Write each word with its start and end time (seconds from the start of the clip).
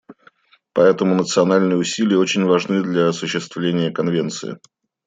Поэтому 0.73 1.13
национальные 1.13 1.77
усилия 1.77 2.17
очень 2.17 2.43
важны 2.43 2.81
для 2.81 3.09
осуществления 3.09 3.91
Конвенции. 3.91 4.57